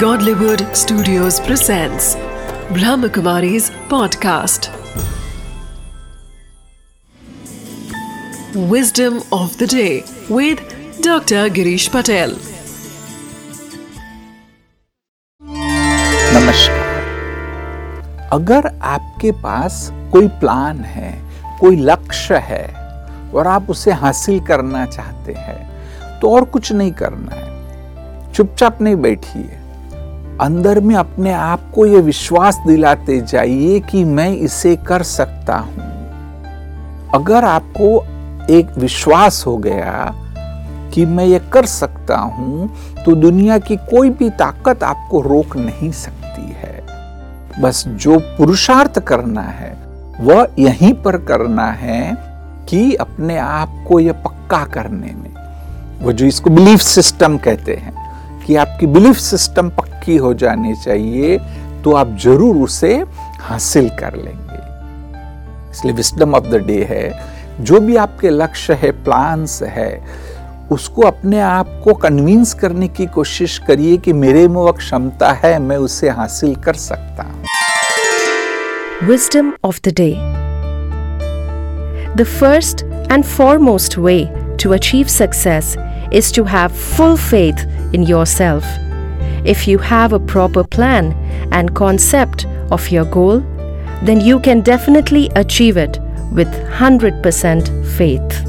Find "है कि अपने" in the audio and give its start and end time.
51.72-53.38